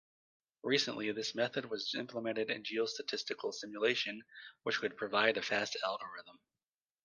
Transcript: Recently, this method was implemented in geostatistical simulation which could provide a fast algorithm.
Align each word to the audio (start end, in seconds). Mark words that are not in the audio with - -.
Recently, 0.63 1.11
this 1.11 1.35
method 1.35 1.65
was 1.69 1.93
implemented 1.93 2.49
in 2.49 2.63
geostatistical 2.63 3.53
simulation 3.53 4.23
which 4.63 4.79
could 4.79 4.97
provide 4.97 5.37
a 5.37 5.43
fast 5.43 5.77
algorithm. 5.85 6.39